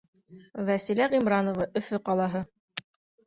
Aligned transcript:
Вәсилә 0.69 1.07
ҒИМРАНОВА, 1.11 1.67
Өфө 1.81 1.99
ҡалаһы: 2.09 2.41